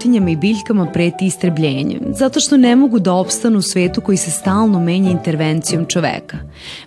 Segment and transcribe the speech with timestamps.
[0.00, 4.30] životinjama i biljkama preti istrebljenje, zato što ne mogu da opstanu u svetu koji se
[4.30, 6.38] stalno menja intervencijom čoveka.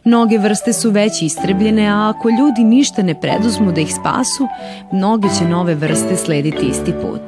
[0.04, 4.48] Mnoge vrste su već istrebljene, a ako ljudi ništa ne preduzmu da ih spasu,
[4.92, 7.22] mnoge će nove vrste slediti isti put.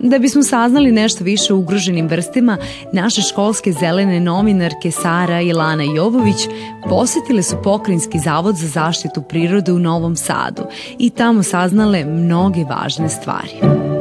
[0.00, 2.56] Da bismo saznali nešto više o ugroženim vrstima,
[2.92, 6.48] naše školske zelene novinarke Sara i Lana Jovović
[6.88, 10.62] posetile su Pokrinjski zavod za zaštitu prirode u Novom Sadu
[10.98, 13.97] i tamo saznale mnoge važne stvari.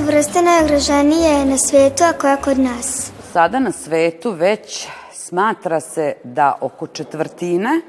[0.00, 3.12] Vrste najugroženije na svetu, a koja kod nas?
[3.32, 7.80] Sada na svetu već smatra se da oko četvrtine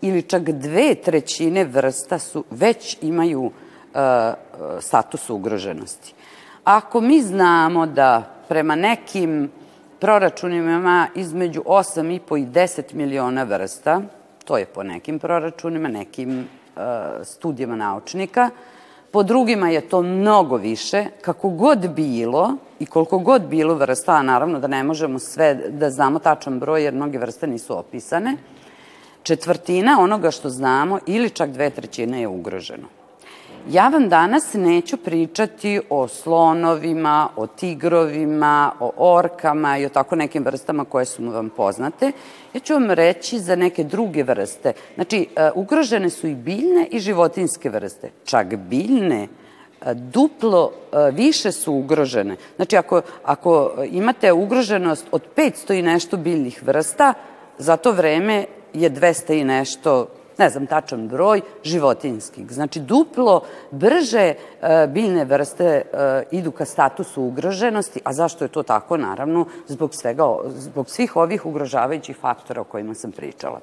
[0.00, 3.52] ili čak dve trećine vrsta su već imaju uh,
[4.80, 6.14] status ugroženosti.
[6.64, 9.50] Ako mi znamo da prema nekim
[10.00, 14.00] proračunima ima između 8,5 i 10 miliona vrsta,
[14.44, 16.82] to je po nekim proračunima, nekim uh,
[17.24, 18.50] studijama naučnika,
[19.10, 24.22] po drugima je to mnogo više, kako god bilo i koliko god bilo vrsta, a
[24.22, 28.36] naravno da ne možemo sve da znamo tačan broj jer mnoge vrste nisu opisane,
[29.22, 32.97] četvrtina onoga što znamo ili čak dve trećine je ugroženo.
[33.66, 40.44] Ja vam danas neću pričati o slonovima, o tigrovima, o orkama i o tako nekim
[40.44, 42.12] vrstama koje su vam poznate.
[42.54, 44.72] Ja ću vam reći za neke druge vrste.
[44.94, 48.10] Znači, e, ugrožene su i biljne i životinske vrste.
[48.24, 52.36] Čak biljne e, duplo e, više su ugrožene.
[52.56, 57.14] Znači, ako, ako imate ugroženost od 500 i nešto biljnih vrsta,
[57.58, 60.06] za to vreme je 200 i nešto
[60.38, 62.52] ne znam tačan broj, životinskih.
[62.52, 64.34] Znači, duplo brže e,
[64.86, 65.82] biljne vrste e,
[66.30, 68.96] idu ka statusu ugroženosti, a zašto je to tako?
[68.96, 73.60] Naravno, zbog, svega, zbog svih ovih ugrožavajućih faktora o kojima sam pričala.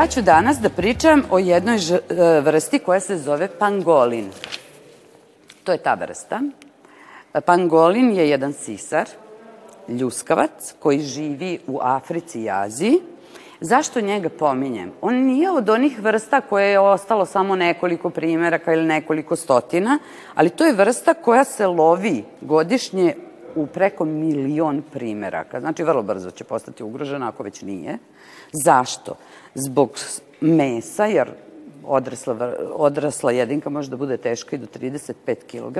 [0.00, 4.30] Ja ću danas da pričam o jednoj ž, e, vrsti koja se zove pangolin.
[5.64, 6.40] To je ta vrsta.
[7.44, 9.08] Pangolin je jedan sisar,
[9.88, 13.00] ljuskavac, koji živi u Africi i Aziji.
[13.60, 14.92] Zašto njega pominjem?
[15.00, 19.98] On nije od onih vrsta koje je ostalo samo nekoliko primeraka ili nekoliko stotina,
[20.34, 23.16] ali to je vrsta koja se lovi godišnje
[23.54, 25.60] u preko milion primeraka.
[25.60, 27.98] Znači, vrlo brzo će postati ugrožena ako već nije.
[28.52, 29.14] Zašto?
[29.54, 29.90] Zbog
[30.40, 31.30] mesa, jer
[31.84, 35.12] odrasla, odrasla jedinka može da bude teška i do 35
[35.46, 35.78] kg.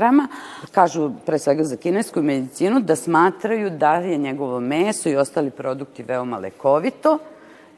[0.72, 6.02] Kažu, pre svega za kinesku medicinu, da smatraju da je njegovo meso i ostali produkti
[6.02, 7.18] veoma lekovito,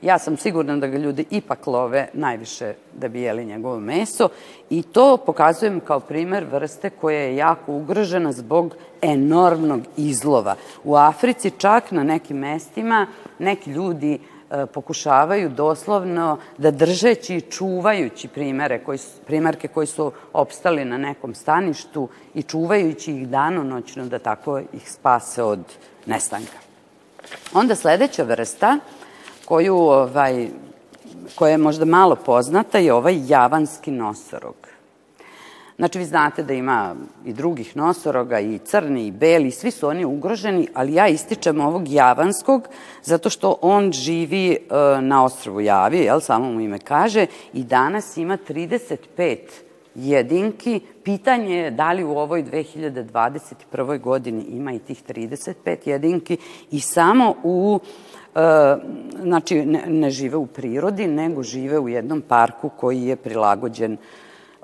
[0.02, 4.28] Ja sam sigurna da ga ljudi ipak love najviše da bi jeli njegovo meso
[4.70, 10.56] i to pokazujem kao primer vrste koja je jako ugrožena zbog enormnog izlova.
[10.84, 13.06] U Africi čak na nekim mestima
[13.38, 14.18] neki ljudi
[14.50, 20.98] e, pokušavaju doslovno da držeći i čuvajući primere koji su, primerke koji su opstali na
[20.98, 25.60] nekom staništu i čuvajući ih danonoćno da tako ih spase od
[26.06, 26.58] nestanka.
[27.54, 28.78] Onda sledeća vrsta
[29.44, 30.48] koju, ovaj,
[31.34, 34.54] koja je možda malo poznata je ovaj javanski nosorog.
[35.76, 36.94] Znači, vi znate da ima
[37.24, 41.88] i drugih nosoroga, i crni, i beli, svi su oni ugroženi, ali ja ističem ovog
[41.88, 42.68] javanskog
[43.02, 44.58] zato što on živi e,
[45.00, 49.38] na ostrovu Javi, jel, samo mu ime kaže, i danas ima 35
[49.94, 50.80] jedinki.
[51.04, 54.00] Pitanje je da li u ovoj 2021.
[54.00, 56.36] godini ima i tih 35 jedinki
[56.70, 57.80] i samo u
[58.34, 58.76] E,
[59.22, 63.96] znači ne, ne žive u prirodi, nego žive u jednom parku koji je prilagođen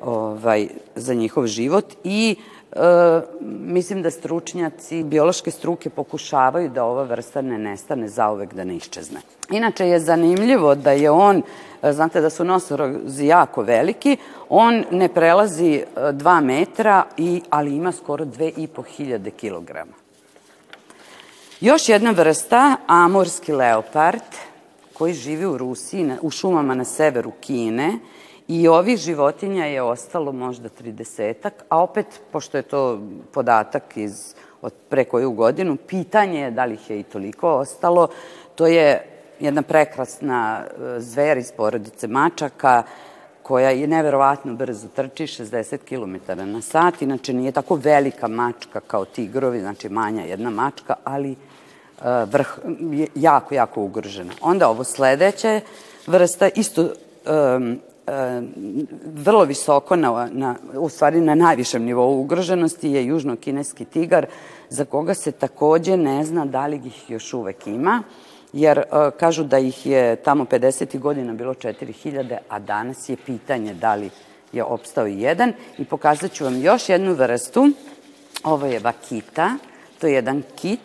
[0.00, 2.36] ovaj, za njihov život i
[2.73, 8.76] e, mislim da stručnjaci biološke struke pokušavaju da ova vrsta ne nestane zauvek da ne
[8.76, 9.20] iščezne.
[9.50, 11.43] Inače je zanimljivo da je on,
[11.82, 14.17] e, znate da su nosorozi jako veliki,
[14.49, 19.93] on ne prelazi 2 metra, i, ali ima skoro 2500 kilograma.
[21.61, 24.23] Još jedna vrsta, amorski leopard,
[24.93, 27.99] koji živi u Rusiji, u šumama na severu Kine,
[28.49, 33.00] i ovih životinja je ostalo možda 30 a opet, pošto je to
[33.33, 38.09] podatak iz od pre koju godinu, pitanje je da li ih je i toliko ostalo,
[38.55, 39.05] to je
[39.41, 42.83] jedna prekrasna e, zver iz porodice mačaka,
[43.49, 47.03] koja je neverovatno brzo trči, 60 km na sat.
[47.03, 52.59] Inače, nije tako velika mačka kao tigrovi, znači manja jedna mačka, ali uh, vrh,
[53.15, 54.33] jako, jako ugrožena.
[54.41, 55.61] Onda ovo sledeće
[56.06, 57.81] vrsta, isto um,
[59.14, 64.26] vrlo visoko, na, na, u stvari na najvišem nivou ugroženosti je južno-kineski tigar,
[64.69, 68.02] za koga se takođe ne zna da li ih još uvek ima
[68.52, 68.84] jer uh,
[69.19, 70.99] kažu da ih je tamo 50.
[70.99, 74.11] godina bilo 4000, a danas je pitanje da li
[74.52, 75.52] je opstao i jedan.
[75.78, 77.70] I pokazat ću vam još jednu vrstu.
[78.44, 79.50] Ovo je vakita,
[79.99, 80.81] to je jedan kit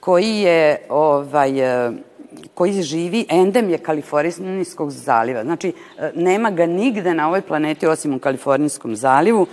[0.00, 1.92] koji je ovaj, e,
[2.54, 5.44] koji živi, endem je Kalifornijskog zaliva.
[5.44, 9.46] Znači, e, nema ga nigde na ovoj planeti osim u Kalifornijskom zalivu.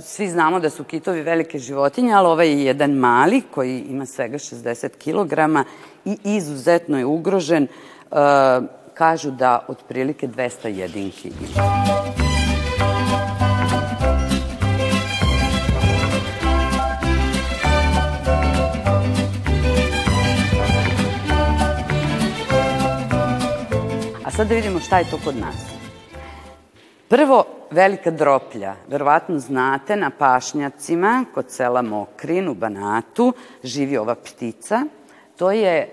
[0.00, 4.38] Svi znamo da su kitovi velike životinje, ali ovaj je jedan mali koji ima svega
[4.38, 5.66] 60 kg
[6.04, 7.66] i izuzetno je ugrožen.
[8.94, 12.27] Kažu da otprilike 200 jedinki ima.
[24.38, 25.54] Sad da vidimo šta je to kod nas.
[27.08, 28.74] Prvo, velika droplja.
[28.88, 33.32] Verovatno znate, na pašnjacima kod sela Mokrin u Banatu
[33.64, 34.82] živi ova ptica.
[35.36, 35.88] To je e,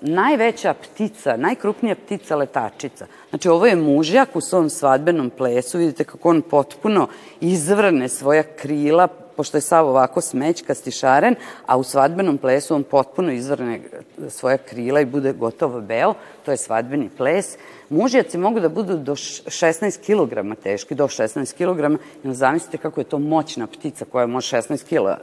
[0.00, 3.06] najveća ptica, najkrupnija ptica letačica.
[3.30, 5.78] Znači, ovo je mužjak u svom svadbenom plesu.
[5.78, 7.08] Vidite kako on potpuno
[7.40, 11.34] izvrne svoja krila, pošto je sav ovako smećkasti šaren,
[11.66, 13.80] a u svadbenom plesu on potpuno izvrne
[14.28, 16.14] svoja krila i bude gotovo beo.
[16.44, 17.56] To je svadbeni ples.
[17.90, 22.00] Mužjaci mogu da budu do 16 kg teški, do 16 kg.
[22.24, 25.16] I zamislite kako je to moćna ptica koja može 16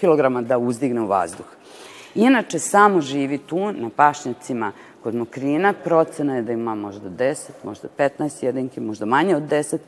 [0.00, 1.46] kg da uzdigne u vazduh.
[2.14, 5.72] Inače, samo živi tu, na pašnjacima kod Mokrina.
[5.84, 9.78] Procena je da ima možda 10, možda 15 jedinki, možda manje od 10.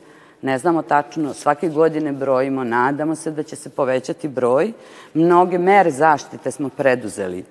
[0.45, 4.73] Ne znamo tačno, svake godine brojimo, nadamo se da će se povećati broj.
[5.13, 7.45] Mnoge mere zaštite smo preduzeli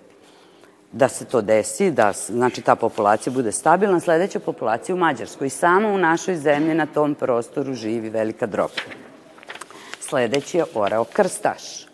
[0.93, 4.01] da se to desi, da znači ta populacija bude stabilna.
[4.01, 5.47] Sledeća populacija u Mađarskoj.
[5.47, 8.83] I samo u našoj zemlji na tom prostoru živi velika droga.
[10.01, 11.87] Sledeći je orao krstaš.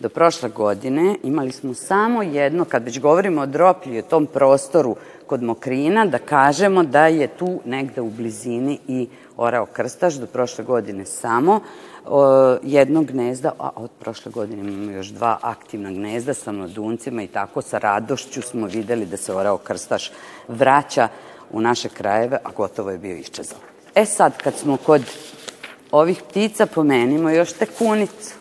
[0.00, 4.26] Do prošle godine imali smo samo jedno, kad već govorimo o droplju i o tom
[4.26, 4.96] prostoru
[5.30, 10.64] kod Mokrina, da kažemo da je tu negde u blizini i orao krstaš, do prošle
[10.64, 11.60] godine samo
[12.06, 17.26] o, jednog gnezda, a od prošle godine imamo još dva aktivna gnezda sa mladuncima i
[17.26, 20.10] tako sa radošću smo videli da se orao krstaš
[20.48, 21.08] vraća
[21.50, 23.58] u naše krajeve, a gotovo je bio iščezao.
[23.94, 25.02] E sad, kad smo kod
[25.90, 28.34] ovih ptica, pomenimo još tekunicu.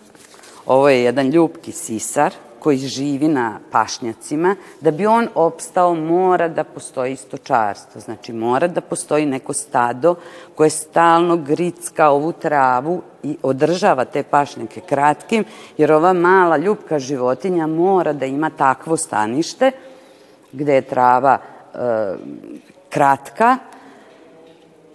[0.65, 6.63] Ovo je jedan ljubki sisar, koji živi na pašnjacima, da bi on opstao mora da
[6.63, 8.01] postoji stočarstvo.
[8.01, 10.15] Znači mora da postoji neko stado
[10.55, 15.45] koje stalno gricka ovu travu i održava te pašnjake kratkim,
[15.77, 19.71] jer ova mala ljubka životinja mora da ima takvo stanište
[20.51, 22.15] gde je trava e,
[22.89, 23.57] kratka,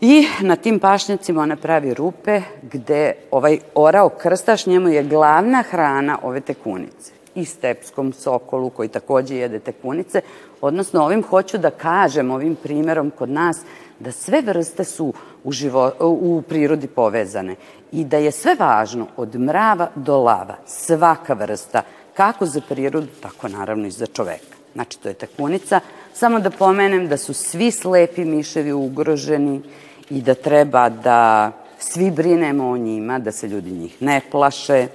[0.05, 6.19] I na tim pašnjacima ona pravi rupe gde ovaj orao krstaš njemu je glavna hrana
[6.23, 10.21] ove tekunice i stepskom sokolu koji takođe jede tekunice.
[10.61, 13.61] Odnosno, ovim hoću da kažem, ovim primerom kod nas,
[14.01, 15.13] da sve vrste su
[15.45, 17.57] u, živo, u prirodi povezane
[17.93, 21.83] i da je sve važno od mrava do lava, svaka vrsta,
[22.15, 24.57] kako za prirodu, tako naravno i za čoveka.
[24.75, 25.81] Znači, to je tekunica.
[26.13, 29.63] Samo da pomenem da su svi slepi miševi ugroženi
[30.11, 34.87] i da treba da svi brinemo o njima, da se ljudi njih ne plaše,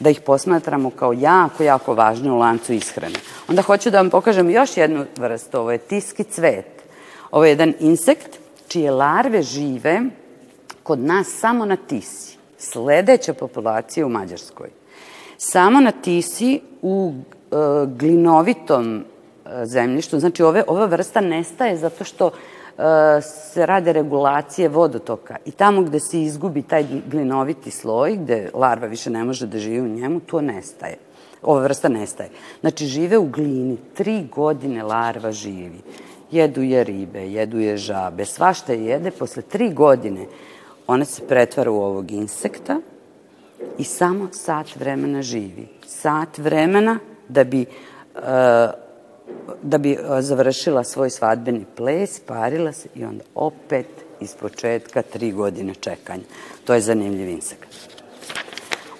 [0.00, 3.14] da ih posmatramo kao jako, jako važne u lancu ishrane.
[3.48, 6.82] Onda hoću da vam pokažem još jednu vrstu, ovo je tiski cvet.
[7.30, 8.38] Ovo je jedan insekt
[8.68, 10.00] čije larve žive
[10.82, 12.36] kod nas samo na tisi.
[12.58, 14.68] Sledeća populacija u Mađarskoj.
[15.38, 22.30] Samo na tisi u e, glinovitom e, zemljištu, znači ove, ova vrsta nestaje zato što
[23.22, 29.10] se rade regulacije vodotoka i tamo gde se izgubi taj glinoviti sloj, gde larva više
[29.10, 30.96] ne može da živi u njemu, to nestaje.
[31.42, 32.30] Ova vrsta nestaje.
[32.60, 33.76] Znači, žive u glini.
[33.94, 35.80] Tri godine larva živi.
[36.30, 39.10] Jedu je ribe, jedu je žabe, svašta je jede.
[39.10, 40.26] Posle tri godine
[40.86, 42.80] ona se pretvara u ovog insekta
[43.78, 45.68] i samo sat vremena živi.
[45.86, 47.66] Sat vremena da bi
[48.14, 48.22] uh,
[49.62, 53.86] da bi završila svoj svadbeni ples, parila se i onda opet
[54.20, 56.24] iz početka tri godine čekanja.
[56.64, 57.95] To je zanimljiv insekt.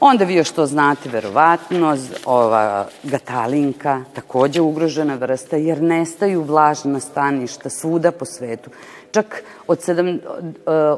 [0.00, 7.70] Onda vi još to znate, verovatno, ova gatalinka, takođe ugrožena vrsta, jer nestaju vlažna staništa
[7.70, 8.70] svuda po svetu.
[9.10, 10.18] Čak od, sedam,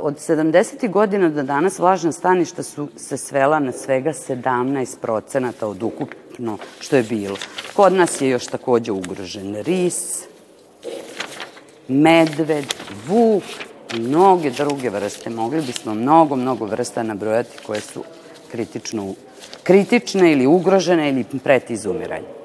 [0.00, 0.90] od 70.
[0.90, 7.02] godina do danas vlažna staništa su se svela na svega 17% od ukupno što je
[7.02, 7.36] bilo.
[7.74, 10.24] Kod nas je još takođe ugrožen ris,
[11.88, 12.74] medved,
[13.06, 13.42] vuk
[13.98, 15.30] mnoge druge vrste.
[15.30, 18.04] Mogli bismo mnogo, mnogo vrsta nabrojati koje su
[18.50, 19.14] kritično,
[19.62, 22.37] kritične ili ugrožene ili pred izumiranje.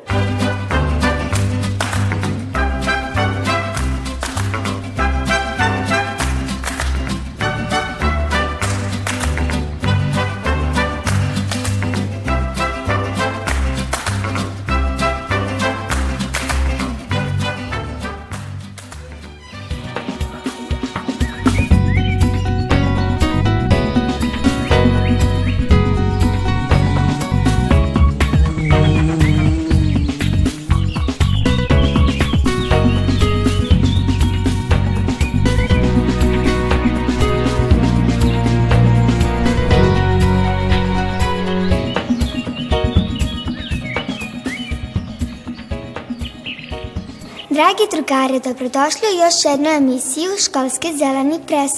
[47.74, 51.72] Dragi drugari, dobrodošli u još jednu emisiju Školski zeleni pres.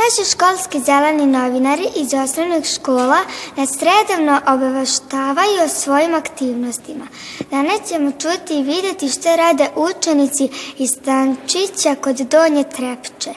[0.00, 3.18] Naši školski zeleni novinari iz osnovnih škola
[3.56, 7.06] nas redovno obaveštavaju o svojim aktivnostima.
[7.50, 10.48] Danas ćemo čuti i videti što rade učenici
[10.78, 13.30] iz Stančića kod Donje Trepče.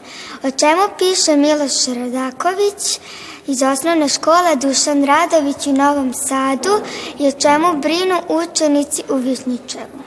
[0.43, 2.99] O čemu piše Miloš Radaković,
[3.47, 6.81] iz osnovne škole Dušan Radović u Novom Sadu
[7.19, 10.06] i o čemu brinu učenici u Višnjičevu.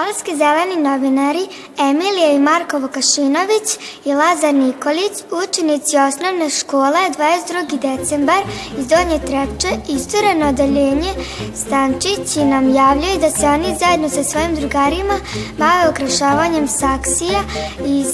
[0.00, 1.46] Školski zeleni novinari
[1.78, 3.68] Emilija i Marko Vukašinović
[4.04, 7.96] i Lazar Nikolić, učenici osnovne škole 22.
[7.96, 8.42] decembar
[8.78, 11.12] iz Donje Trepče, istureno odeljenje
[11.54, 15.16] Stančići nam javljaju da se oni zajedno sa svojim drugarima
[15.58, 17.40] bave ukrašavanjem saksija
[17.86, 18.04] i,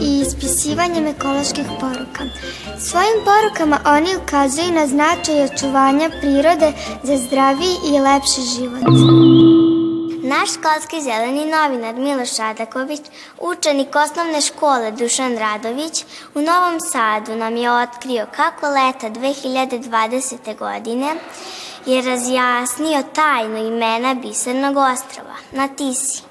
[0.00, 2.22] i ispisivanjem ekoloških poruka.
[2.78, 6.72] Svojim porukama oni ukazuju na značaj očuvanja prirode
[7.02, 9.65] za zdraviji i lepši život.
[10.26, 13.00] Naš školski zeleni novinar Miloš Radaković,
[13.40, 16.04] učenik osnovne škole Dušan Radović,
[16.34, 20.58] u Novom Sadu nam je otkrio kako leta 2020.
[20.58, 21.14] godine
[21.86, 26.25] je razjasnio tajnu imena Bisernog ostrava na Tisi.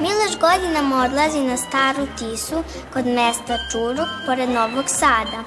[0.00, 5.40] Miloš godinama odlazi na staru Tisu kod mesta Čuruk pored Novog Sada,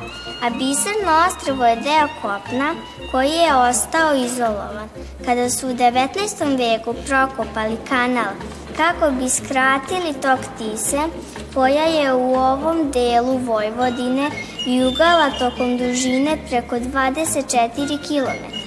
[0.43, 2.75] a Biserno ostrvo je deo kopna
[3.11, 4.89] koji je ostao izolovan.
[5.25, 6.57] Kada su u 19.
[6.57, 8.33] veku prokopali kanal
[8.77, 11.01] kako bi skratili tok Tise,
[11.53, 14.29] koja je u ovom delu Vojvodine
[14.65, 18.57] jugala tokom dužine preko 24 km.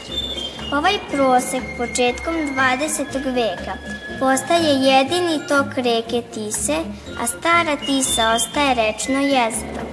[0.77, 3.35] Ovaj prosek početkom 20.
[3.35, 3.75] veka
[4.21, 6.77] postaje jedini tok reke Tise,
[7.21, 9.85] a stara Tisa ostaje rečno jezero.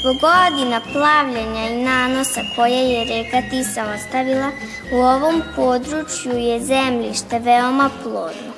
[0.00, 4.50] Zbog godina plavljenja i nanosa koje je reka Tisa ostavila,
[4.92, 8.52] u ovom području je zemljište veoma plodno.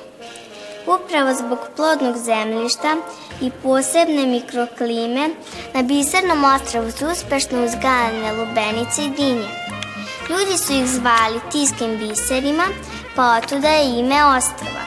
[0.95, 2.95] Upravo zbog plodnog zemljišta
[3.41, 5.29] i posebne mikroklime,
[5.73, 9.49] na Bisernom ostravu su uspešno uzgajane lubenice i dinje.
[10.29, 12.63] Ljudi su ih zvali tiskim biserima,
[13.17, 14.85] pa otuda je ime ostrava.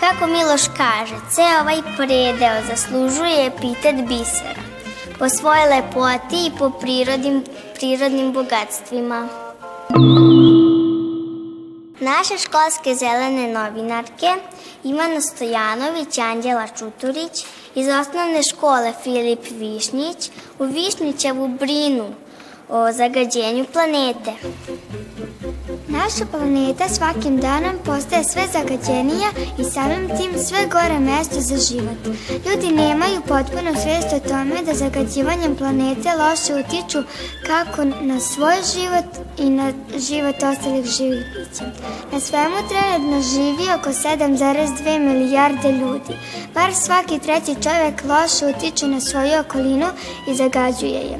[0.00, 4.62] Kako Miloš kaže, ceo ovaj predeo zaslužuje epitet bisera,
[5.18, 7.44] po svoje lepoti i po prirodnim,
[7.74, 9.28] prirodnim bogatstvima.
[12.00, 14.30] Naše školske zelene novinarke
[14.84, 17.44] Ivana Stojanović i Anđela Čuturić
[17.74, 22.06] iz osnovne škole Filip Višnjić u Višnjićevu brinu
[22.68, 24.32] o zagađenju planete.
[25.98, 32.00] Naša planeta svakim danom postaje sve zagađenija i samim tim sve gore mesto za život.
[32.46, 36.98] Ljudi nemaju potpuno svijest o tome da zagađivanjem planete loše utiču
[37.46, 39.72] kako na svoj život i na
[40.08, 41.64] život ostalih živih bića.
[42.12, 46.14] Na svemu trenutno živi oko 7,2 milijarde ljudi.
[46.54, 49.86] Bar svaki treći čovjek loše utiče na svoju okolinu
[50.28, 51.18] i zagađuje je.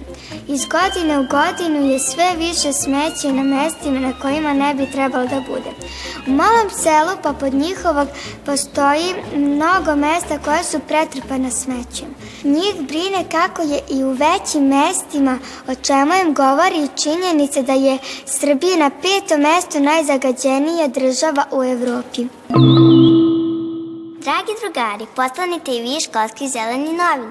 [0.49, 5.27] Iz godine u godinu je sve više smeće na mestima na kojima ne bi trebalo
[5.27, 5.71] da bude.
[6.27, 8.09] U malom selu popod njihovog
[8.47, 12.09] postoji mnogo mesta koja su pretrpana smećem.
[12.45, 17.99] Njih brine kako je i u većim mestima, o čemu im govori činjenica da je
[18.25, 22.27] Srbija na petom mestu najzagađenija država u Evropi.
[24.29, 27.29] Dragi drugari, postanite i vi školski zeleni novinari.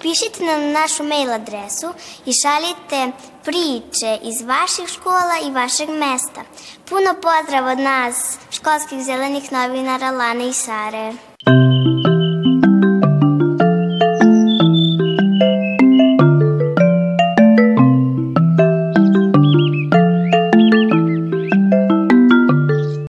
[0.00, 1.88] Pišite nam na našu mail adresu
[2.26, 3.12] i šaljite
[3.44, 6.42] priče iz vaših škola i vašeg mesta.
[6.88, 11.12] Puno pozdrav od nas, školskih zelenih novinara Lane i Sare.